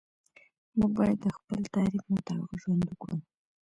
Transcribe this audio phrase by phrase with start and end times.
[0.77, 3.17] موږ باید د خپل تعریف مطابق ژوند وکړو.